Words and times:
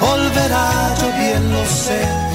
volverá, 0.00 0.94
yo 1.00 1.08
bien 1.18 1.52
lo 1.52 1.64
sé. 1.64 2.34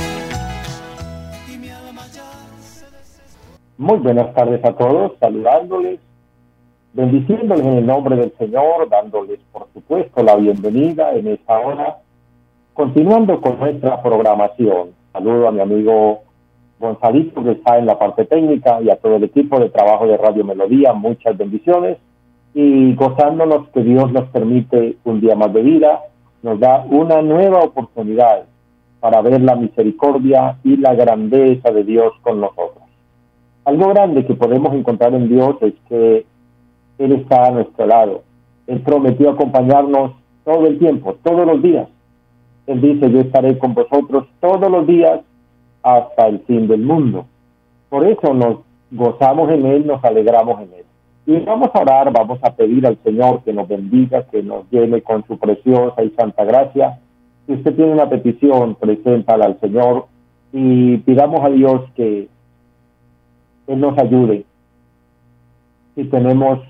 Muy 3.77 3.97
buenas 3.99 4.33
tardes 4.33 4.63
a 4.65 4.73
todos, 4.73 5.13
saludándoles, 5.21 6.01
bendiciéndoles 6.93 7.65
en 7.65 7.73
el 7.77 7.85
nombre 7.85 8.17
del 8.17 8.33
Señor, 8.37 8.89
dándoles 8.89 9.39
por 9.53 9.67
supuesto 9.73 10.21
la 10.21 10.35
bienvenida 10.35 11.13
en 11.13 11.27
esta 11.27 11.59
hora, 11.59 11.97
continuando 12.73 13.39
con 13.39 13.57
nuestra 13.57 14.01
programación. 14.01 14.89
Saludo 15.13 15.47
a 15.47 15.51
mi 15.51 15.61
amigo 15.61 16.23
Gonzalito 16.79 17.41
que 17.43 17.51
está 17.51 17.77
en 17.77 17.85
la 17.85 17.97
parte 17.97 18.25
técnica 18.25 18.81
y 18.81 18.89
a 18.89 18.97
todo 18.97 19.15
el 19.15 19.23
equipo 19.23 19.59
de 19.59 19.69
trabajo 19.69 20.07
de 20.07 20.17
Radio 20.17 20.43
Melodía, 20.43 20.93
muchas 20.93 21.37
bendiciones 21.37 21.97
y 22.53 22.95
gozándonos 22.95 23.69
que 23.69 23.81
Dios 23.81 24.11
nos 24.11 24.27
permite 24.29 24.97
un 25.03 25.21
día 25.21 25.35
más 25.35 25.53
de 25.53 25.61
vida, 25.61 26.01
nos 26.41 26.59
da 26.59 26.85
una 26.89 27.21
nueva 27.21 27.59
oportunidad 27.59 28.45
para 28.99 29.21
ver 29.21 29.41
la 29.41 29.55
misericordia 29.55 30.57
y 30.63 30.77
la 30.77 30.93
grandeza 30.93 31.71
de 31.71 31.83
Dios 31.83 32.13
con 32.21 32.41
nosotros. 32.41 32.83
Algo 33.65 33.89
grande 33.89 34.25
que 34.25 34.33
podemos 34.33 34.73
encontrar 34.73 35.13
en 35.13 35.29
Dios 35.29 35.55
es 35.61 35.73
que 35.87 36.25
Él 36.97 37.11
está 37.13 37.47
a 37.47 37.51
nuestro 37.51 37.85
lado. 37.85 38.23
Él 38.67 38.81
prometió 38.81 39.31
acompañarnos 39.31 40.11
todo 40.43 40.67
el 40.67 40.79
tiempo, 40.79 41.15
todos 41.23 41.45
los 41.45 41.61
días. 41.61 41.87
Él 42.67 42.81
dice, 42.81 43.11
yo 43.11 43.19
estaré 43.19 43.57
con 43.57 43.73
vosotros 43.73 44.27
todos 44.39 44.69
los 44.69 44.85
días 44.85 45.21
hasta 45.83 46.27
el 46.27 46.39
fin 46.41 46.67
del 46.67 46.81
mundo. 46.81 47.25
Por 47.89 48.05
eso 48.05 48.33
nos 48.33 48.59
gozamos 48.91 49.51
en 49.51 49.65
Él, 49.65 49.87
nos 49.87 50.03
alegramos 50.03 50.61
en 50.61 50.73
Él. 50.73 50.85
Y 51.29 51.37
vamos 51.41 51.69
a 51.75 51.81
orar, 51.81 52.11
vamos 52.11 52.39
a 52.41 52.55
pedir 52.55 52.87
al 52.87 52.97
Señor 53.03 53.43
que 53.43 53.53
nos 53.53 53.67
bendiga, 53.67 54.23
que 54.31 54.41
nos 54.41 54.67
llene 54.71 55.03
con 55.03 55.23
su 55.27 55.37
preciosa 55.37 56.03
y 56.03 56.09
santa 56.17 56.43
gracia. 56.43 56.97
Si 57.45 57.53
usted 57.53 57.75
tiene 57.75 57.91
una 57.91 58.09
petición, 58.09 58.73
preséntala 58.73 59.45
al 59.45 59.59
Señor 59.59 60.07
y 60.51 60.97
pidamos 60.97 61.41
a 61.45 61.49
Dios 61.49 61.83
que 61.95 62.27
Él 63.67 63.79
nos 63.79 63.95
ayude. 63.99 64.43
Si 65.93 66.05
tenemos 66.05 66.61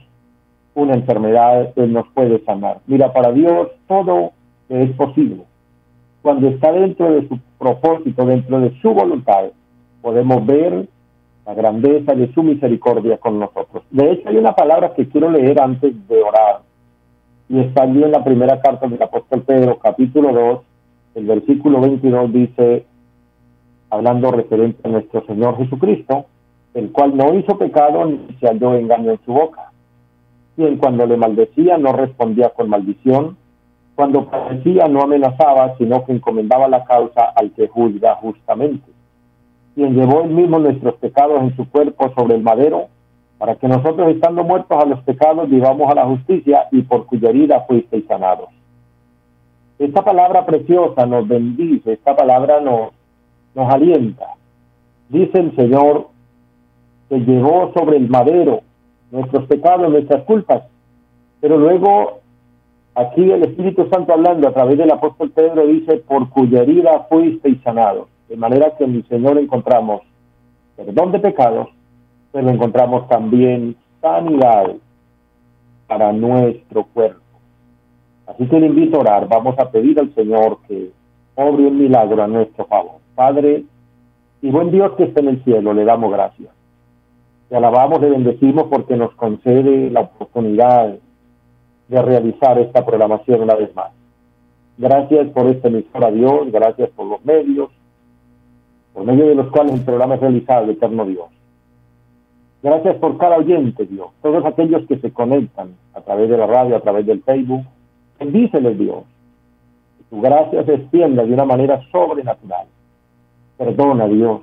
una 0.75 0.95
enfermedad, 0.95 1.71
Él 1.77 1.93
nos 1.93 2.09
puede 2.09 2.43
sanar. 2.43 2.79
Mira, 2.85 3.13
para 3.13 3.31
Dios 3.31 3.69
todo 3.87 4.33
es 4.67 4.91
posible. 4.97 5.43
Cuando 6.21 6.49
está 6.49 6.73
dentro 6.73 7.13
de 7.13 7.29
su 7.29 7.39
propósito, 7.57 8.25
dentro 8.25 8.59
de 8.59 8.77
su 8.81 8.93
voluntad, 8.93 9.51
podemos 10.01 10.45
ver 10.45 10.89
la 11.45 11.53
grandeza 11.53 12.13
de 12.13 12.31
su 12.33 12.43
misericordia 12.43 13.17
con 13.17 13.39
nosotros. 13.39 13.83
De 13.91 14.11
hecho, 14.11 14.29
hay 14.29 14.37
una 14.37 14.53
palabra 14.53 14.93
que 14.93 15.07
quiero 15.07 15.29
leer 15.29 15.61
antes 15.61 16.07
de 16.07 16.21
orar, 16.21 16.61
y 17.49 17.59
está 17.59 17.83
allí 17.83 18.03
en 18.03 18.11
la 18.11 18.23
primera 18.23 18.61
carta 18.61 18.87
del 18.87 19.01
apóstol 19.01 19.41
Pedro, 19.41 19.79
capítulo 19.79 20.31
2, 20.31 20.59
el 21.15 21.25
versículo 21.25 21.81
22 21.81 22.31
dice, 22.31 22.85
hablando 23.89 24.31
referente 24.31 24.79
a 24.87 24.91
nuestro 24.91 25.25
Señor 25.25 25.57
Jesucristo, 25.57 26.25
el 26.75 26.91
cual 26.91 27.17
no 27.17 27.33
hizo 27.33 27.57
pecado 27.57 28.05
ni 28.05 28.19
se 28.39 28.47
halló 28.47 28.75
engaño 28.75 29.11
en 29.11 29.19
su 29.25 29.33
boca. 29.33 29.71
Quien 30.55 30.77
cuando 30.77 31.07
le 31.07 31.17
maldecía 31.17 31.77
no 31.79 31.93
respondía 31.93 32.49
con 32.49 32.69
maldición, 32.69 33.37
cuando 33.95 34.29
padecía 34.29 34.87
no 34.87 35.01
amenazaba, 35.01 35.75
sino 35.77 36.05
que 36.05 36.11
encomendaba 36.11 36.67
la 36.67 36.83
causa 36.83 37.33
al 37.35 37.51
que 37.51 37.67
juzga 37.67 38.15
justamente 38.15 38.98
quien 39.79 39.95
llevó 39.95 40.23
él 40.23 40.31
mismo 40.31 40.59
nuestros 40.59 40.95
pecados 40.95 41.41
en 41.41 41.55
su 41.55 41.69
cuerpo 41.69 42.11
sobre 42.13 42.35
el 42.35 42.43
madero, 42.43 42.87
para 43.37 43.55
que 43.55 43.65
nosotros 43.65 44.09
estando 44.09 44.43
muertos 44.43 44.77
a 44.77 44.85
los 44.85 44.99
pecados 45.03 45.49
vivamos 45.49 45.89
a 45.89 45.95
la 45.95 46.05
justicia 46.05 46.67
y 46.73 46.81
por 46.81 47.05
cuya 47.05 47.29
herida 47.29 47.61
fuisteis 47.61 48.03
sanados. 48.05 48.49
Esta 49.77 50.03
palabra 50.03 50.45
preciosa 50.45 51.05
nos 51.05 51.25
bendice, 51.25 51.93
esta 51.93 52.13
palabra 52.13 52.59
nos, 52.59 52.89
nos 53.55 53.73
alienta. 53.73 54.25
Dice 55.07 55.39
el 55.39 55.55
Señor 55.55 56.07
que 57.07 57.19
llevó 57.19 57.71
sobre 57.73 57.95
el 57.95 58.09
madero 58.09 58.59
nuestros 59.11 59.45
pecados, 59.45 59.89
nuestras 59.89 60.23
culpas, 60.23 60.63
pero 61.39 61.57
luego 61.57 62.19
aquí 62.95 63.31
el 63.31 63.43
Espíritu 63.43 63.87
Santo 63.89 64.11
hablando 64.11 64.45
a 64.49 64.51
través 64.51 64.77
del 64.77 64.91
apóstol 64.91 65.31
Pedro 65.31 65.65
dice, 65.65 66.03
por 66.05 66.27
cuya 66.31 66.63
herida 66.63 67.07
fuisteis 67.09 67.61
sanados. 67.63 68.08
De 68.29 68.37
manera 68.37 68.75
que 68.77 68.85
en 68.85 68.93
mi 68.93 69.03
Señor 69.03 69.37
encontramos 69.37 70.01
perdón 70.77 71.11
de 71.11 71.19
pecados, 71.19 71.69
pero 72.31 72.49
encontramos 72.49 73.07
también 73.09 73.75
sanidad 73.99 74.75
para 75.87 76.13
nuestro 76.13 76.85
cuerpo. 76.85 77.19
Así 78.27 78.47
que 78.47 78.59
le 78.59 78.67
invito 78.67 78.97
a 78.97 79.01
orar. 79.01 79.27
Vamos 79.27 79.57
a 79.57 79.71
pedir 79.71 79.99
al 79.99 80.13
Señor 80.13 80.59
que 80.67 80.91
obre 81.35 81.65
un 81.65 81.79
milagro 81.79 82.23
a 82.23 82.27
nuestro 82.27 82.65
favor. 82.65 82.99
Padre 83.15 83.65
y 84.41 84.51
buen 84.51 84.71
Dios 84.71 84.93
que 84.93 85.03
está 85.03 85.19
en 85.19 85.29
el 85.29 85.43
cielo, 85.43 85.73
le 85.73 85.83
damos 85.83 86.11
gracias. 86.11 86.49
Te 87.49 87.55
alabamos, 87.55 87.99
le 87.99 88.11
bendecimos 88.11 88.67
porque 88.69 88.95
nos 88.95 89.11
concede 89.15 89.89
la 89.89 90.01
oportunidad 90.01 90.95
de 91.87 92.01
realizar 92.01 92.59
esta 92.59 92.85
programación 92.85 93.41
una 93.41 93.55
vez 93.55 93.75
más. 93.75 93.91
Gracias 94.77 95.27
por 95.29 95.47
esta 95.47 95.67
emisora, 95.67 96.11
Dios, 96.11 96.51
gracias 96.51 96.89
por 96.91 97.07
los 97.07 97.25
medios, 97.25 97.69
por 98.93 99.05
medio 99.05 99.27
de 99.27 99.35
los 99.35 99.47
cuales 99.47 99.75
el 99.75 99.81
programa 99.81 100.15
es 100.15 100.21
realizado, 100.21 100.69
Eterno 100.69 101.05
Dios. 101.05 101.27
Gracias 102.61 102.97
por 102.97 103.17
cada 103.17 103.37
oyente, 103.37 103.85
Dios, 103.85 104.09
todos 104.21 104.45
aquellos 104.45 104.85
que 104.87 104.97
se 104.97 105.11
conectan 105.11 105.75
a 105.93 106.01
través 106.01 106.29
de 106.29 106.37
la 106.37 106.45
radio, 106.45 106.75
a 106.75 106.81
través 106.81 107.05
del 107.05 107.23
Facebook. 107.23 107.63
Bendíceles, 108.19 108.77
Dios. 108.77 109.03
Que 109.97 110.03
tu 110.09 110.21
gracia 110.21 110.65
se 110.65 110.73
extienda 110.73 111.23
de 111.23 111.33
una 111.33 111.45
manera 111.45 111.81
sobrenatural. 111.91 112.67
Perdona, 113.57 114.07
Dios. 114.07 114.41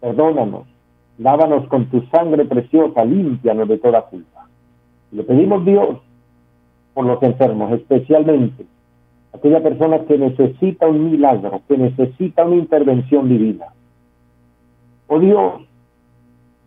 Perdónanos. 0.00 0.66
Lávanos 1.18 1.68
con 1.68 1.86
tu 1.86 2.02
sangre 2.06 2.44
preciosa, 2.44 3.04
límpianos 3.04 3.68
de 3.68 3.78
toda 3.78 4.02
culpa. 4.02 4.48
le 5.12 5.22
pedimos, 5.22 5.64
Dios, 5.64 5.98
por 6.94 7.06
los 7.06 7.22
enfermos, 7.22 7.72
especialmente 7.72 8.66
aquella 9.36 9.62
persona 9.62 10.00
que 10.00 10.18
necesita 10.18 10.86
un 10.86 11.10
milagro, 11.10 11.62
que 11.68 11.76
necesita 11.78 12.44
una 12.44 12.56
intervención 12.56 13.28
divina. 13.28 13.66
Oh 15.08 15.18
Dios, 15.18 15.62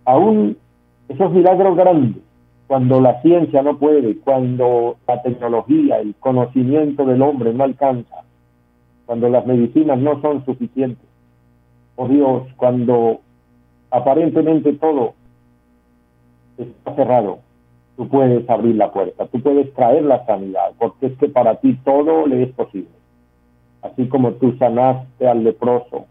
aún 0.05 0.57
esos 1.07 1.31
milagros 1.31 1.75
grandes, 1.75 2.21
cuando 2.67 3.01
la 3.01 3.21
ciencia 3.21 3.61
no 3.63 3.77
puede, 3.77 4.17
cuando 4.19 4.97
la 5.07 5.21
tecnología, 5.21 5.99
el 5.99 6.15
conocimiento 6.15 7.05
del 7.05 7.21
hombre 7.21 7.53
no 7.53 7.63
alcanza, 7.63 8.23
cuando 9.05 9.27
las 9.29 9.45
medicinas 9.45 9.99
no 9.99 10.21
son 10.21 10.45
suficientes. 10.45 11.07
Oh 11.95 12.07
Dios, 12.07 12.43
cuando 12.55 13.21
aparentemente 13.89 14.73
todo 14.73 15.13
está 16.57 16.95
cerrado, 16.95 17.39
tú 17.99 18.07
puedes 18.07 18.49
abrir 18.49 18.77
la 18.77 18.93
puerta, 18.93 19.25
tú 19.25 19.41
puedes 19.41 19.73
traer 19.73 20.05
la 20.05 20.25
sanidad, 20.25 20.71
porque 20.79 21.07
es 21.07 21.17
que 21.17 21.27
para 21.27 21.55
ti 21.55 21.77
todo 21.83 22.27
le 22.27 22.43
es 22.43 22.49
posible. 22.53 22.93
Así 23.81 24.07
como 24.07 24.31
tú 24.35 24.55
sanaste 24.57 25.27
al 25.27 25.43
leproso, 25.43 26.05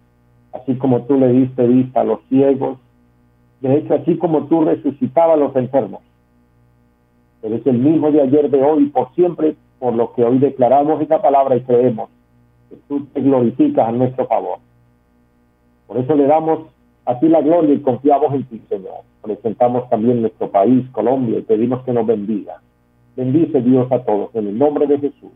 así 0.53 0.75
como 0.75 1.05
tú 1.05 1.17
le 1.17 1.29
diste 1.29 1.67
vista 1.67 2.03
a 2.03 2.05
los 2.05 2.21
ciegos, 2.29 2.77
de 3.63 3.79
hecho, 3.79 3.95
así 3.95 4.19
como 4.19 4.49
tú 4.49 4.67
resucitabas 4.67 5.39
a 5.39 5.41
los 5.41 5.57
enfermos. 5.57 6.03
Eres 7.43 7.67
el 7.67 7.79
mismo 7.79 8.13
de 8.13 8.21
ayer, 8.21 8.51
de 8.51 8.63
hoy, 8.63 8.91
por 8.91 9.15
siempre, 9.15 9.57
por 9.79 9.95
lo 9.95 10.13
que 10.13 10.25
hoy 10.25 10.37
declaramos 10.41 11.01
esa 11.01 11.23
palabra 11.23 11.57
y 11.57 11.63
creemos 11.63 12.11
que 12.69 12.77
tú 12.87 13.07
te 13.15 13.23
glorificas 13.23 13.89
a 13.89 13.93
nuestro 13.93 14.27
favor. 14.27 14.59
Por 15.87 15.97
eso 15.97 16.15
le 16.15 16.27
damos 16.27 16.67
a 17.09 17.19
ti 17.19 17.27
la 17.27 17.41
gloria 17.41 17.75
y 17.75 17.81
confiamos 17.81 18.35
en 18.35 18.45
ti, 18.45 18.61
Señor. 18.69 19.01
Presentamos 19.23 19.89
también 19.89 20.21
nuestro 20.21 20.51
país, 20.51 20.87
Colombia, 20.93 21.39
y 21.39 21.43
pedimos 21.43 21.83
que 21.85 21.93
nos 21.95 22.07
bendiga. 22.07 22.61
Bendice 23.17 23.63
Dios 23.63 23.91
a 23.91 24.01
todos 24.01 24.35
en 24.35 24.47
el 24.47 24.59
nombre 24.59 24.87
de 24.87 24.99
Jesús. 24.99 25.33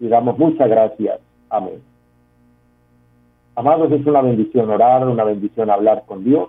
Y 0.00 0.08
damos 0.08 0.38
muchas 0.38 0.70
gracias. 0.70 1.20
Amén. 1.50 1.82
Amados, 3.54 3.92
es 3.92 4.06
una 4.06 4.22
bendición 4.22 4.70
orar, 4.70 5.06
una 5.06 5.24
bendición 5.24 5.68
hablar 5.68 6.04
con 6.06 6.24
Dios, 6.24 6.48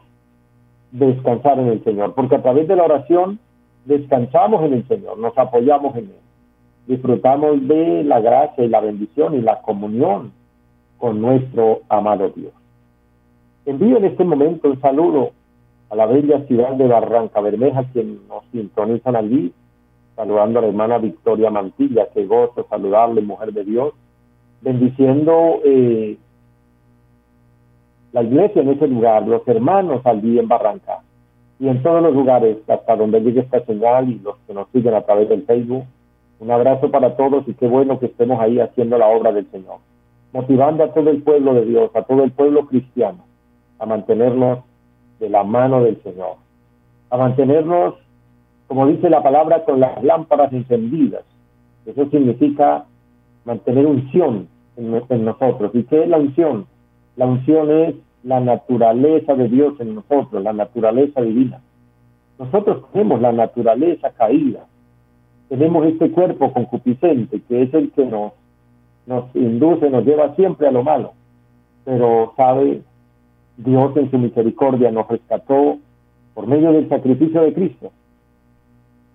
descansar 0.92 1.60
en 1.60 1.68
el 1.68 1.84
Señor, 1.84 2.14
porque 2.16 2.36
a 2.36 2.42
través 2.42 2.66
de 2.70 2.78
la 2.78 2.84
oración 2.84 3.40
descansamos 3.84 4.64
en 4.64 4.76
el 4.76 4.88
Señor, 4.88 5.18
nos 5.18 5.38
apoyamos 5.38 5.94
en 5.98 6.06
Él, 6.06 6.22
disfrutamos 6.88 7.68
de 7.68 8.06
la 8.06 8.22
gracia 8.22 8.64
y 8.64 8.70
la 8.70 8.80
bendición 8.80 9.36
y 9.36 9.42
la 9.42 9.60
comunión 9.60 10.32
con 11.00 11.20
nuestro 11.20 11.82
amado 11.90 12.30
Dios. 12.30 12.54
Envío 13.66 13.98
en 13.98 14.06
este 14.06 14.24
momento 14.26 14.70
un 14.70 14.82
saludo 14.82 15.32
a 15.90 15.96
la 15.96 16.06
bella 16.06 16.46
ciudad 16.48 16.74
de 16.74 16.88
Barranca 16.88 17.40
Bermeja, 17.40 17.86
quien 17.94 18.28
nos 18.28 18.44
sintonizan 18.52 19.16
allí, 19.16 19.54
saludando 20.16 20.60
a 20.60 20.62
la 20.64 20.68
hermana 20.68 20.98
Victoria 20.98 21.50
Mantilla, 21.50 22.08
que 22.14 22.26
gozo 22.26 22.66
saludarle, 22.70 23.22
mujer 23.22 23.54
de 23.54 23.64
Dios, 23.64 23.94
bendiciendo 24.62 25.62
eh, 25.64 26.18
la 28.12 28.24
iglesia 28.24 28.62
en 28.62 28.70
ese 28.70 28.88
lugar, 28.88 29.28
los 29.28 29.48
hermanos 29.48 30.02
allí 30.06 30.40
en 30.40 30.48
Barranca 30.48 31.00
y 31.60 31.68
en 31.70 31.82
todos 31.82 32.04
los 32.04 32.14
lugares 32.14 32.58
hasta 32.68 32.96
donde 32.96 33.22
llegue 33.22 33.42
esta 33.42 33.64
señal 33.66 34.10
y 34.10 34.20
los 34.20 34.36
que 34.46 34.54
nos 34.54 34.68
siguen 34.70 34.94
a 34.94 35.02
través 35.02 35.30
del 35.30 35.44
Facebook. 35.44 35.86
Un 36.40 36.52
abrazo 36.52 36.92
para 36.92 37.16
todos 37.16 37.48
y 37.48 37.54
qué 37.54 37.68
bueno 37.68 38.00
que 38.00 38.08
estemos 38.08 38.40
ahí 38.40 38.60
haciendo 38.60 38.98
la 38.98 39.08
obra 39.08 39.32
del 39.32 39.50
Señor, 39.50 39.78
motivando 40.34 40.84
a 40.84 40.94
todo 40.94 41.10
el 41.10 41.24
pueblo 41.24 41.54
de 41.54 41.66
Dios, 41.66 41.92
a 41.96 42.02
todo 42.02 42.24
el 42.24 42.32
pueblo 42.32 42.66
cristiano, 42.68 43.24
a 43.84 43.86
mantenernos 43.86 44.60
de 45.20 45.28
la 45.28 45.44
mano 45.44 45.84
del 45.84 46.02
Señor, 46.04 46.38
a 47.10 47.18
mantenernos, 47.18 47.96
como 48.68 48.88
dice 48.88 49.10
la 49.10 49.22
palabra, 49.22 49.66
con 49.66 49.82
las 49.82 50.02
lámparas 50.02 50.54
encendidas. 50.54 51.26
Eso 51.86 52.10
significa 52.10 52.86
mantener 53.44 53.86
unción 53.86 54.48
en, 54.78 55.04
en 55.10 55.26
nosotros. 55.26 55.72
¿Y 55.74 55.84
qué 55.84 56.04
es 56.04 56.08
la 56.08 56.18
unción? 56.18 56.66
La 57.18 57.26
unción 57.26 57.70
es 57.72 57.96
la 58.24 58.40
naturaleza 58.40 59.36
de 59.36 59.50
Dios 59.50 59.74
en 59.82 59.96
nosotros, 59.96 60.42
la 60.42 60.54
naturaleza 60.54 61.22
divina. 61.22 61.60
Nosotros 62.40 62.86
tenemos 62.94 63.20
la 63.20 63.34
naturaleza 63.34 64.12
caída, 64.12 64.66
tenemos 65.50 65.86
este 65.88 66.10
cuerpo 66.10 66.54
concupiscente 66.54 67.42
que 67.50 67.64
es 67.64 67.74
el 67.74 67.92
que 67.92 68.06
nos, 68.06 68.32
nos 69.08 69.26
induce, 69.36 69.90
nos 69.90 70.06
lleva 70.06 70.34
siempre 70.36 70.70
a 70.70 70.72
lo 70.72 70.84
malo, 70.84 71.12
pero 71.84 72.32
sabe, 72.38 72.82
Dios 73.58 73.96
en 73.98 74.10
su 74.12 74.18
misericordia 74.18 74.92
nos 74.92 75.08
rescató 75.08 75.78
por 76.34 76.48
medio 76.48 76.72
del 76.72 76.90
sacrificio 76.90 77.42
de 77.42 77.54
Cristo 77.54 77.92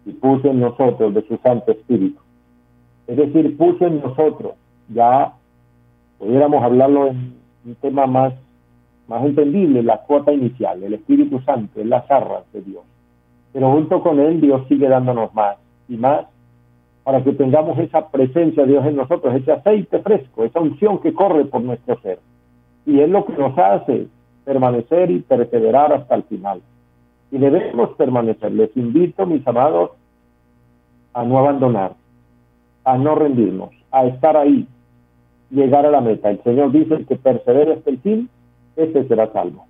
y 0.06 0.12
puso 0.12 0.48
en 0.48 0.60
nosotros 0.60 1.14
de 1.14 1.22
su 1.26 1.36
Santo 1.38 1.72
Espíritu. 1.72 2.20
Es 3.06 3.16
decir, 3.16 3.56
puso 3.56 3.86
en 3.86 4.00
nosotros, 4.00 4.52
ya 4.88 5.32
pudiéramos 6.18 6.62
hablarlo 6.62 7.08
en 7.08 7.34
un 7.64 7.74
tema 7.76 8.06
más 8.06 8.34
más 9.08 9.24
entendible, 9.24 9.82
la 9.82 10.02
cuota 10.02 10.32
inicial, 10.32 10.82
el 10.82 10.94
Espíritu 10.94 11.40
Santo, 11.40 11.80
es 11.80 11.86
las 11.86 12.08
arras 12.10 12.44
de 12.52 12.60
Dios. 12.60 12.82
Pero 13.52 13.72
junto 13.72 14.02
con 14.02 14.20
Él, 14.20 14.40
Dios 14.40 14.68
sigue 14.68 14.86
dándonos 14.86 15.34
más 15.34 15.56
y 15.88 15.96
más 15.96 16.26
para 17.02 17.24
que 17.24 17.32
tengamos 17.32 17.78
esa 17.78 18.06
presencia 18.10 18.64
de 18.64 18.72
Dios 18.72 18.84
en 18.84 18.96
nosotros, 18.96 19.34
ese 19.34 19.50
aceite 19.50 20.00
fresco, 20.00 20.44
esa 20.44 20.60
unción 20.60 21.00
que 21.00 21.14
corre 21.14 21.46
por 21.46 21.62
nuestro 21.62 21.98
ser. 22.00 22.18
Y 22.84 23.00
es 23.00 23.08
lo 23.08 23.24
que 23.24 23.32
nos 23.32 23.56
hace 23.56 24.08
permanecer 24.48 25.10
y 25.10 25.18
perseverar 25.18 25.92
hasta 25.92 26.14
el 26.14 26.22
final. 26.22 26.62
Y 27.30 27.36
debemos 27.36 27.90
permanecer. 27.98 28.50
Les 28.50 28.74
invito, 28.78 29.26
mis 29.26 29.46
amados, 29.46 29.90
a 31.12 31.22
no 31.22 31.38
abandonar, 31.38 31.92
a 32.82 32.96
no 32.96 33.14
rendirnos, 33.14 33.68
a 33.90 34.06
estar 34.06 34.38
ahí, 34.38 34.66
llegar 35.50 35.84
a 35.84 35.90
la 35.90 36.00
meta. 36.00 36.30
El 36.30 36.42
Señor 36.44 36.72
dice 36.72 37.04
que 37.04 37.16
persevere 37.16 37.74
hasta 37.74 37.90
el 37.90 37.98
fin 37.98 38.30
ese 38.74 39.06
será 39.06 39.30
salvo. 39.34 39.66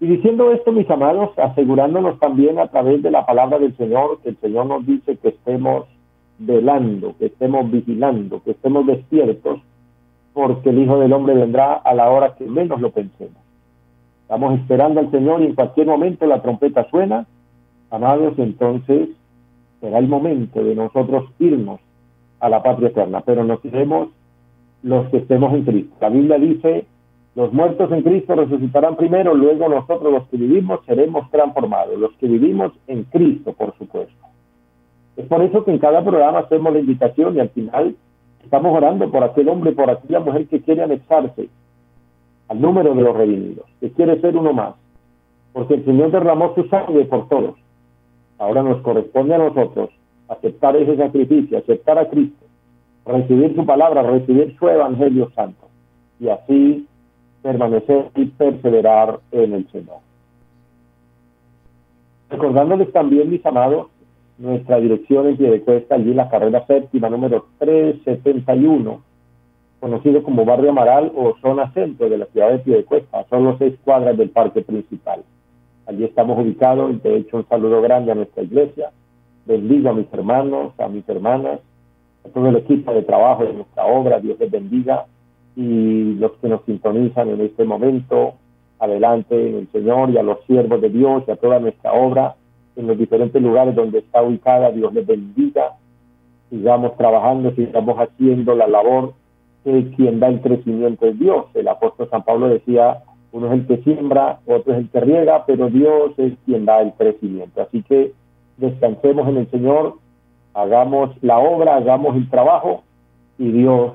Y 0.00 0.06
diciendo 0.06 0.50
esto, 0.50 0.72
mis 0.72 0.88
amados, 0.88 1.38
asegurándonos 1.38 2.18
también 2.18 2.58
a 2.58 2.68
través 2.68 3.02
de 3.02 3.10
la 3.10 3.26
palabra 3.26 3.58
del 3.58 3.76
Señor, 3.76 4.20
que 4.22 4.30
el 4.30 4.38
Señor 4.38 4.66
nos 4.66 4.86
dice 4.86 5.18
que 5.18 5.28
estemos 5.28 5.84
velando, 6.38 7.14
que 7.18 7.26
estemos 7.26 7.70
vigilando, 7.70 8.42
que 8.42 8.52
estemos 8.52 8.86
despiertos, 8.86 9.60
porque 10.32 10.70
el 10.70 10.78
Hijo 10.78 10.98
del 10.98 11.12
Hombre 11.12 11.34
vendrá 11.34 11.74
a 11.74 11.94
la 11.94 12.10
hora 12.10 12.34
que 12.36 12.44
menos 12.44 12.80
lo 12.80 12.90
pensemos. 12.90 13.42
Estamos 14.22 14.58
esperando 14.58 15.00
al 15.00 15.10
Señor 15.10 15.42
y 15.42 15.46
en 15.46 15.54
cualquier 15.54 15.86
momento 15.86 16.26
la 16.26 16.40
trompeta 16.40 16.88
suena. 16.90 17.26
Amados, 17.90 18.34
entonces 18.38 19.10
será 19.80 19.98
el 19.98 20.08
momento 20.08 20.64
de 20.64 20.74
nosotros 20.74 21.24
irnos 21.38 21.80
a 22.40 22.48
la 22.48 22.62
patria 22.62 22.88
eterna, 22.88 23.22
pero 23.24 23.44
nos 23.44 23.62
iremos 23.64 24.08
los 24.82 25.08
que 25.10 25.18
estemos 25.18 25.52
en 25.52 25.64
Cristo. 25.64 25.94
La 26.00 26.08
Biblia 26.08 26.38
dice 26.38 26.86
los 27.34 27.50
muertos 27.52 27.90
en 27.90 28.02
Cristo 28.02 28.34
resucitarán 28.34 28.96
primero, 28.96 29.34
luego 29.34 29.66
nosotros 29.68 30.12
los 30.12 30.28
que 30.28 30.36
vivimos 30.36 30.80
seremos 30.84 31.30
transformados, 31.30 31.98
los 31.98 32.12
que 32.16 32.26
vivimos 32.26 32.72
en 32.86 33.04
Cristo, 33.04 33.54
por 33.54 33.74
supuesto. 33.78 34.12
Es 35.16 35.26
por 35.26 35.42
eso 35.42 35.64
que 35.64 35.70
en 35.70 35.78
cada 35.78 36.02
programa 36.04 36.40
hacemos 36.40 36.72
la 36.74 36.80
invitación 36.80 37.36
y 37.36 37.40
al 37.40 37.48
final 37.50 37.96
estamos 38.42 38.76
orando 38.76 39.10
por 39.10 39.24
aquel 39.24 39.48
hombre, 39.48 39.72
por 39.72 39.90
aquella 39.90 40.20
mujer 40.20 40.46
que 40.48 40.60
quiere 40.60 40.82
anexarse 40.82 41.48
al 42.48 42.60
número 42.60 42.94
de 42.94 43.02
los 43.02 43.16
redimidos, 43.16 43.64
que 43.80 43.90
quiere 43.92 44.20
ser 44.20 44.36
uno 44.36 44.52
más, 44.52 44.74
porque 45.52 45.74
el 45.74 45.84
Señor 45.84 46.10
derramó 46.10 46.54
su 46.54 46.64
sangre 46.68 47.04
por 47.04 47.28
todos. 47.28 47.54
Ahora 48.38 48.62
nos 48.62 48.82
corresponde 48.82 49.34
a 49.34 49.38
nosotros 49.38 49.90
aceptar 50.28 50.76
ese 50.76 50.96
sacrificio, 50.96 51.58
aceptar 51.58 51.98
a 51.98 52.08
Cristo, 52.08 52.44
recibir 53.06 53.54
su 53.54 53.64
palabra, 53.64 54.02
recibir 54.02 54.56
su 54.58 54.68
evangelio 54.68 55.30
santo 55.34 55.68
y 56.18 56.28
así 56.28 56.86
permanecer 57.42 58.10
y 58.14 58.26
perseverar 58.26 59.18
en 59.32 59.52
el 59.54 59.70
Señor. 59.70 59.98
Recordándoles 62.30 62.92
también, 62.92 63.30
mis 63.30 63.44
amados, 63.44 63.88
nuestra 64.42 64.80
dirección 64.80 65.28
en 65.28 65.36
Piedecuesta, 65.36 65.94
allí 65.94 66.10
en 66.10 66.16
la 66.16 66.28
carrera 66.28 66.66
séptima, 66.66 67.08
número 67.08 67.46
371, 67.58 69.00
conocido 69.78 70.22
como 70.24 70.44
Barrio 70.44 70.70
Amaral 70.70 71.12
o 71.14 71.36
zona 71.40 71.72
centro 71.72 72.08
de 72.10 72.18
la 72.18 72.26
ciudad 72.26 72.50
de 72.50 72.58
Piedecuesta, 72.58 73.24
son 73.30 73.44
los 73.44 73.58
seis 73.58 73.74
cuadras 73.84 74.16
del 74.16 74.30
parque 74.30 74.62
principal. 74.62 75.22
Allí 75.86 76.04
estamos 76.04 76.38
ubicados, 76.38 77.00
de 77.04 77.18
hecho 77.18 77.36
un 77.36 77.48
saludo 77.48 77.80
grande 77.82 78.10
a 78.10 78.16
nuestra 78.16 78.42
iglesia, 78.42 78.90
bendigo 79.46 79.90
a 79.90 79.94
mis 79.94 80.12
hermanos, 80.12 80.72
a 80.78 80.88
mis 80.88 81.08
hermanas, 81.08 81.60
a 82.24 82.28
todo 82.28 82.48
el 82.48 82.56
equipo 82.56 82.92
de 82.92 83.02
trabajo 83.02 83.44
de 83.44 83.52
nuestra 83.52 83.86
obra, 83.86 84.18
Dios 84.18 84.40
les 84.40 84.50
bendiga, 84.50 85.06
y 85.54 86.14
los 86.14 86.32
que 86.32 86.48
nos 86.48 86.64
sintonizan 86.64 87.28
en 87.28 87.42
este 87.42 87.64
momento, 87.64 88.34
adelante 88.80 89.50
en 89.50 89.54
el 89.54 89.68
Señor 89.70 90.10
y 90.10 90.18
a 90.18 90.24
los 90.24 90.44
siervos 90.46 90.80
de 90.80 90.88
Dios 90.88 91.22
y 91.28 91.30
a 91.30 91.36
toda 91.36 91.60
nuestra 91.60 91.92
obra 91.92 92.34
en 92.76 92.86
los 92.86 92.98
diferentes 92.98 93.40
lugares 93.40 93.74
donde 93.74 93.98
está 93.98 94.22
ubicada, 94.22 94.70
Dios 94.70 94.92
les 94.94 95.06
bendiga, 95.06 95.76
sigamos 96.50 96.96
trabajando, 96.96 97.52
sigamos 97.54 97.98
haciendo 97.98 98.54
la 98.54 98.66
labor 98.66 99.14
que 99.64 99.90
quien 99.96 100.20
da 100.20 100.28
el 100.28 100.40
crecimiento 100.40 101.06
es 101.06 101.18
Dios. 101.18 101.46
El 101.54 101.68
apóstol 101.68 102.08
San 102.10 102.22
Pablo 102.22 102.48
decía, 102.48 103.02
uno 103.32 103.46
es 103.46 103.52
el 103.52 103.66
que 103.66 103.78
siembra, 103.78 104.40
otro 104.46 104.72
es 104.72 104.80
el 104.80 104.90
que 104.90 105.00
riega, 105.00 105.44
pero 105.46 105.70
Dios 105.70 106.12
es 106.18 106.34
quien 106.44 106.64
da 106.64 106.80
el 106.80 106.92
crecimiento. 106.92 107.62
Así 107.62 107.82
que 107.82 108.12
descansemos 108.56 109.28
en 109.28 109.38
el 109.38 109.50
Señor, 109.50 109.94
hagamos 110.54 111.10
la 111.22 111.38
obra, 111.38 111.76
hagamos 111.76 112.16
el 112.16 112.28
trabajo 112.28 112.82
y 113.38 113.50
Dios 113.50 113.94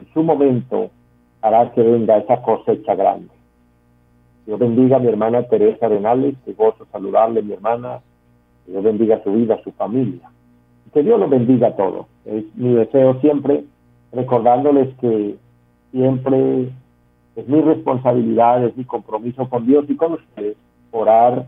en 0.00 0.12
su 0.12 0.22
momento 0.22 0.90
hará 1.40 1.72
que 1.72 1.82
venga 1.82 2.18
esa 2.18 2.42
cosecha 2.42 2.94
grande. 2.94 3.28
Dios 4.46 4.58
bendiga 4.58 4.96
a 4.96 5.00
mi 5.00 5.08
hermana 5.08 5.42
Teresa 5.44 5.88
Renales, 5.88 6.34
que 6.44 6.52
gozo 6.52 6.86
saludarle, 6.92 7.42
mi 7.42 7.54
hermana. 7.54 8.00
Dios 8.66 8.82
bendiga 8.82 9.22
su 9.22 9.32
vida, 9.32 9.60
su 9.62 9.72
familia. 9.72 10.30
Que 10.92 11.02
Dios 11.02 11.18
los 11.18 11.28
bendiga 11.28 11.68
a 11.68 11.76
todos. 11.76 12.06
Es 12.24 12.44
mi 12.54 12.74
deseo 12.74 13.20
siempre, 13.20 13.64
recordándoles 14.12 14.94
que 15.00 15.36
siempre 15.90 16.68
es 17.36 17.48
mi 17.48 17.60
responsabilidad, 17.60 18.64
es 18.64 18.76
mi 18.76 18.84
compromiso 18.84 19.48
con 19.48 19.66
Dios 19.66 19.84
y 19.88 19.96
con 19.96 20.12
ustedes, 20.14 20.56
orar 20.92 21.46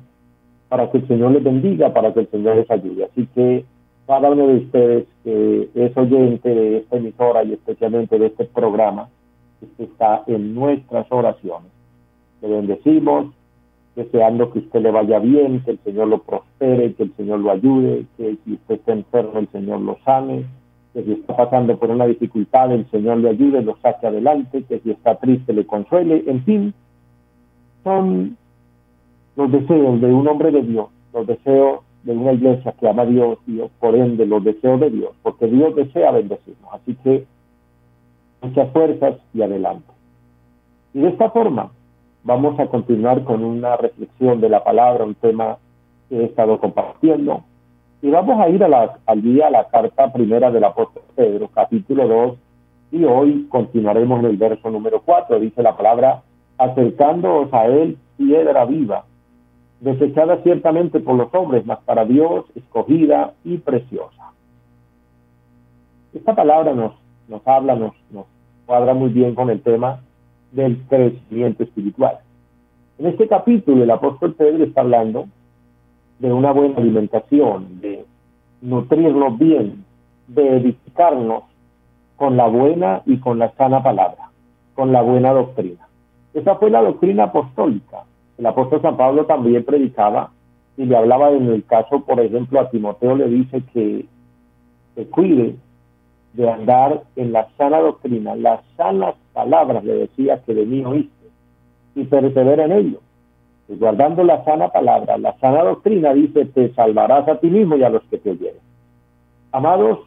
para 0.68 0.90
que 0.90 0.98
el 0.98 1.06
Señor 1.06 1.32
les 1.32 1.44
bendiga, 1.44 1.92
para 1.92 2.12
que 2.12 2.20
el 2.20 2.30
Señor 2.30 2.56
les 2.56 2.70
ayude. 2.70 3.04
Así 3.04 3.26
que 3.34 3.64
cada 4.06 4.30
uno 4.30 4.48
de 4.48 4.56
ustedes 4.56 5.06
que 5.24 5.68
es 5.74 5.96
oyente 5.96 6.48
de 6.48 6.78
esta 6.78 6.96
emisora 6.96 7.44
y 7.44 7.52
especialmente 7.52 8.18
de 8.18 8.26
este 8.26 8.44
programa, 8.44 9.08
que 9.76 9.84
está 9.84 10.22
en 10.26 10.54
nuestras 10.54 11.06
oraciones. 11.10 11.70
Le 12.42 12.48
bendecimos, 12.48 13.34
deseando 13.96 14.52
que 14.52 14.58
usted 14.60 14.82
le 14.82 14.90
vaya 14.90 15.18
bien, 15.18 15.62
que 15.64 15.72
el 15.72 15.78
Señor 15.78 16.08
lo 16.08 16.18
prospere, 16.18 16.92
que 16.92 17.04
el 17.04 17.16
Señor 17.16 17.40
lo 17.40 17.50
ayude, 17.50 18.04
que 18.16 18.36
si 18.44 18.52
usted 18.52 18.74
está 18.76 18.92
enfermo, 18.92 19.38
el 19.38 19.48
Señor 19.48 19.80
lo 19.80 19.96
sane, 20.04 20.44
que 20.92 21.02
si 21.02 21.12
está 21.12 21.34
pasando 21.34 21.78
por 21.78 21.90
una 21.90 22.06
dificultad, 22.06 22.70
el 22.72 22.88
Señor 22.90 23.18
le 23.18 23.30
ayude, 23.30 23.62
lo 23.62 23.76
saque 23.78 24.06
adelante, 24.06 24.64
que 24.64 24.80
si 24.80 24.90
está 24.90 25.16
triste, 25.16 25.54
le 25.54 25.66
consuele, 25.66 26.24
en 26.26 26.44
fin, 26.44 26.74
son 27.82 28.36
los 29.34 29.50
deseos 29.50 30.00
de 30.00 30.12
un 30.12 30.28
hombre 30.28 30.50
de 30.50 30.62
Dios, 30.62 30.88
los 31.14 31.26
deseos 31.26 31.80
de 32.02 32.12
una 32.12 32.34
iglesia 32.34 32.72
que 32.72 32.88
ama 32.88 33.02
a 33.02 33.06
Dios 33.06 33.38
y 33.46 33.60
por 33.80 33.96
ende 33.96 34.26
los 34.26 34.44
deseos 34.44 34.78
de 34.78 34.90
Dios, 34.90 35.10
porque 35.22 35.46
Dios 35.46 35.74
desea 35.74 36.12
bendecirnos. 36.12 36.70
Así 36.72 36.94
que 37.02 37.24
muchas 38.42 38.70
fuerzas 38.72 39.16
y 39.32 39.42
adelante. 39.42 39.90
Y 40.92 41.00
de 41.00 41.08
esta 41.08 41.30
forma 41.30 41.70
vamos 42.26 42.58
a 42.58 42.66
continuar 42.66 43.22
con 43.22 43.44
una 43.44 43.76
reflexión 43.76 44.40
de 44.40 44.48
la 44.48 44.64
palabra, 44.64 45.04
un 45.04 45.14
tema 45.14 45.58
que 46.08 46.20
he 46.20 46.24
estado 46.24 46.58
compartiendo. 46.58 47.44
Y 48.02 48.10
vamos 48.10 48.40
a 48.40 48.48
ir 48.48 48.62
al 48.64 49.22
día 49.22 49.46
a 49.46 49.50
la 49.50 49.68
carta 49.68 50.12
primera 50.12 50.50
del 50.50 50.64
apóstol 50.64 51.04
Pedro, 51.14 51.48
capítulo 51.54 52.06
2, 52.08 52.38
Y 52.92 53.04
hoy 53.04 53.46
continuaremos 53.48 54.20
en 54.20 54.26
el 54.26 54.36
verso 54.36 54.70
número 54.70 55.02
4. 55.04 55.38
Dice 55.38 55.62
la 55.62 55.76
palabra, 55.76 56.22
acercándoos 56.58 57.52
a 57.54 57.66
él 57.66 57.96
piedra 58.16 58.64
viva, 58.64 59.04
desechada 59.80 60.42
ciertamente 60.42 60.98
por 61.00 61.14
los 61.14 61.32
hombres, 61.32 61.64
mas 61.64 61.78
para 61.84 62.04
Dios 62.04 62.44
escogida 62.56 63.34
y 63.44 63.58
preciosa. 63.58 64.32
Esta 66.12 66.34
palabra 66.34 66.74
nos, 66.74 66.92
nos 67.28 67.46
habla, 67.46 67.76
nos 67.76 67.92
cuadra 68.66 68.94
muy 68.94 69.10
bien 69.10 69.34
con 69.34 69.48
el 69.50 69.60
tema 69.62 70.00
del 70.52 70.78
crecimiento 70.88 71.64
espiritual. 71.64 72.18
En 72.98 73.06
este 73.06 73.28
capítulo 73.28 73.82
el 73.82 73.90
apóstol 73.90 74.34
Pedro 74.34 74.64
está 74.64 74.80
hablando 74.80 75.26
de 76.18 76.32
una 76.32 76.52
buena 76.52 76.78
alimentación, 76.78 77.80
de 77.80 78.04
nutrirnos 78.62 79.38
bien, 79.38 79.84
de 80.28 80.56
edificarnos 80.56 81.44
con 82.16 82.36
la 82.36 82.46
buena 82.46 83.02
y 83.04 83.18
con 83.18 83.38
la 83.38 83.52
sana 83.52 83.82
palabra, 83.82 84.30
con 84.74 84.92
la 84.92 85.02
buena 85.02 85.32
doctrina. 85.32 85.86
Esa 86.32 86.56
fue 86.56 86.70
la 86.70 86.82
doctrina 86.82 87.24
apostólica. 87.24 88.04
El 88.38 88.46
apóstol 88.46 88.82
San 88.82 88.96
Pablo 88.96 89.26
también 89.26 89.64
predicaba 89.64 90.30
y 90.76 90.84
le 90.84 90.96
hablaba 90.96 91.30
en 91.30 91.48
el 91.48 91.64
caso, 91.64 92.00
por 92.00 92.20
ejemplo, 92.20 92.60
a 92.60 92.70
Timoteo 92.70 93.16
le 93.16 93.28
dice 93.28 93.62
que 93.72 94.06
se 94.94 95.06
cuide 95.06 95.56
de 96.36 96.50
andar 96.50 97.02
en 97.16 97.32
la 97.32 97.48
sana 97.56 97.80
doctrina, 97.80 98.36
las 98.36 98.60
sanas 98.76 99.14
palabras, 99.32 99.82
le 99.84 99.94
decía 99.94 100.42
que 100.44 100.54
de 100.54 100.66
mí 100.66 100.84
oíste, 100.84 101.28
y 101.94 102.04
persevera 102.04 102.66
en 102.66 102.72
ello. 102.72 103.00
Y 103.68 103.76
guardando 103.76 104.22
la 104.22 104.44
sana 104.44 104.68
palabra, 104.68 105.16
la 105.16 105.36
sana 105.38 105.64
doctrina, 105.64 106.12
dice, 106.12 106.44
te 106.44 106.72
salvarás 106.74 107.26
a 107.26 107.40
ti 107.40 107.48
mismo 107.48 107.76
y 107.76 107.82
a 107.82 107.88
los 107.88 108.02
que 108.04 108.18
te 108.18 108.30
oyeren. 108.30 108.60
Amados, 109.50 110.00